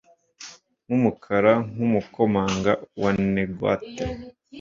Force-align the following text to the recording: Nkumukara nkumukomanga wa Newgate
Nkumukara 0.85 1.53
nkumukomanga 1.73 2.71
wa 3.01 3.11
Newgate 3.33 4.03